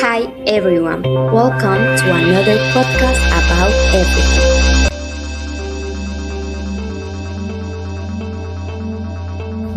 [0.00, 4.46] Hi everyone, welcome to another podcast about everything.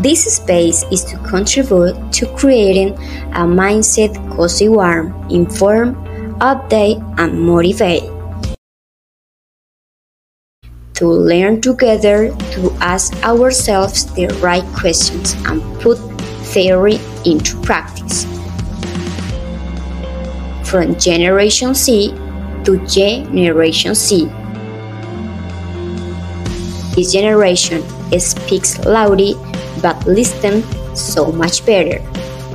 [0.03, 2.93] This space is to contribute to creating
[3.33, 5.95] a mindset cozy warm, inform,
[6.37, 8.03] update, and motivate.
[11.01, 15.97] To learn together to ask ourselves the right questions and put
[16.53, 18.30] theory into practice.
[20.71, 22.15] From Generation Z
[22.63, 24.31] to Generation Z.
[26.95, 27.83] This generation
[28.15, 29.35] speaks loudly
[29.81, 30.63] but listens
[30.95, 31.99] so much better.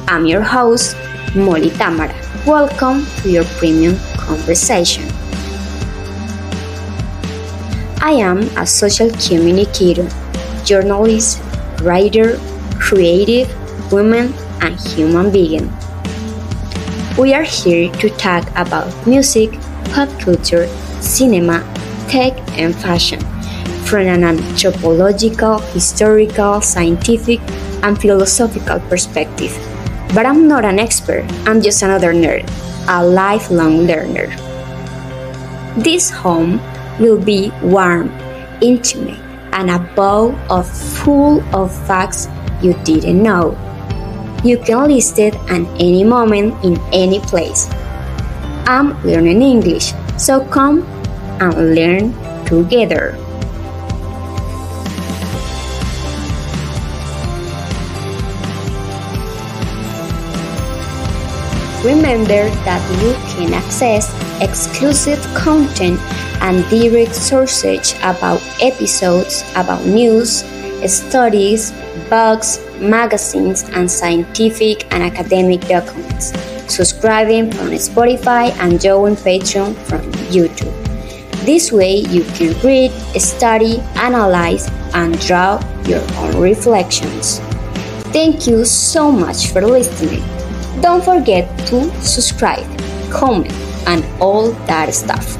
[0.08, 0.96] I'm your host,
[1.36, 2.16] Moli Támara.
[2.46, 5.04] Welcome to your premium conversation.
[8.00, 10.08] I am a social communicator,
[10.64, 11.44] journalist,
[11.84, 12.40] writer,
[12.80, 13.52] creative,
[13.92, 15.68] woman, and human being.
[17.16, 19.56] We are here to talk about music,
[19.96, 20.68] pop culture,
[21.00, 21.64] cinema,
[22.12, 23.20] tech, and fashion
[23.88, 27.40] from an anthropological, historical, scientific,
[27.80, 29.56] and philosophical perspective.
[30.12, 32.44] But I'm not an expert, I'm just another nerd,
[32.86, 34.28] a lifelong learner.
[35.80, 36.60] This home
[37.00, 38.12] will be warm,
[38.60, 39.16] intimate,
[39.56, 42.28] and a bowl of full of facts
[42.60, 43.56] you didn't know.
[44.46, 47.66] You can list it at any moment in any place.
[48.62, 50.86] I'm learning English, so come
[51.42, 52.14] and learn
[52.46, 53.18] together.
[61.82, 65.98] Remember that you can access exclusive content
[66.38, 70.46] and direct sources about episodes, about news,
[70.88, 71.72] studies,
[72.08, 76.32] books, magazines, and scientific and academic documents.
[76.72, 80.74] Subscribing from Spotify and joining Patreon from YouTube.
[81.44, 87.38] This way you can read, study, analyze, and draw your own reflections.
[88.12, 90.24] Thank you so much for listening.
[90.80, 92.66] Don't forget to subscribe,
[93.10, 93.52] comment,
[93.86, 95.36] and all that stuff.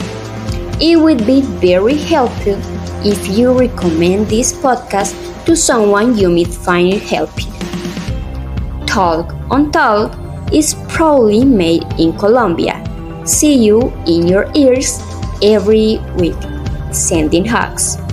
[0.81, 2.61] It would be very helpful
[3.05, 5.15] if you recommend this podcast
[5.45, 7.53] to someone you might find it helpful.
[8.87, 10.15] Talk on Talk
[10.53, 12.81] is proudly made in Colombia.
[13.27, 15.03] See you in your ears
[15.43, 16.39] every week.
[16.93, 18.06] Sending hugs.